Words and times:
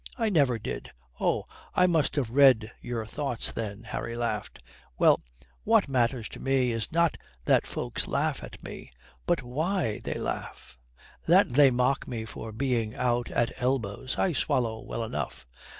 "I 0.17 0.29
never 0.29 0.57
did." 0.57 0.89
"Oh, 1.19 1.45
I 1.75 1.85
must 1.85 2.15
have 2.15 2.31
read 2.31 2.71
your 2.81 3.05
thoughts 3.05 3.51
then," 3.51 3.83
Harry 3.83 4.17
laughed. 4.17 4.57
"Well, 4.97 5.19
what 5.63 5.87
matters 5.87 6.27
to 6.29 6.39
me 6.39 6.71
is 6.71 6.91
not 6.91 7.19
that 7.45 7.67
folks 7.67 8.07
laugh 8.07 8.43
at 8.43 8.63
me 8.63 8.91
but 9.27 9.43
why 9.43 9.99
they 10.03 10.15
laugh. 10.15 10.79
That 11.27 11.53
they 11.53 11.69
mock 11.69 12.07
me 12.07 12.25
for 12.25 12.51
being 12.51 12.95
out 12.95 13.29
at 13.29 13.53
elbows 13.61 14.17
I 14.17 14.33
swallow 14.33 14.79
well 14.81 15.03
enough. 15.03 15.45